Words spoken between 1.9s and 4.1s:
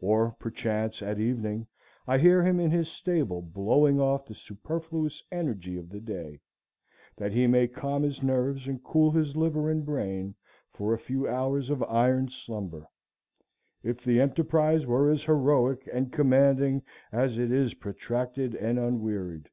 I hear him in his stable blowing